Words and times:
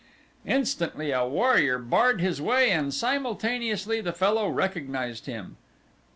Instantly 0.47 1.11
a 1.11 1.27
warrior 1.27 1.77
barred 1.77 2.21
his 2.21 2.41
way 2.41 2.71
and 2.71 2.91
simultaneously 2.91 4.01
the 4.01 4.11
fellow 4.11 4.49
recognized 4.49 5.27
him. 5.27 5.57